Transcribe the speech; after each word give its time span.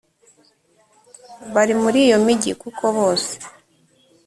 bari 1.53 1.73
muri 1.81 1.99
iyo 2.05 2.17
migi 2.25 2.51
kuko 2.61 2.83
bose 2.97 3.31